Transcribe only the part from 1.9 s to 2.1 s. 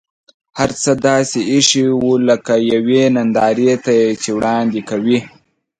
و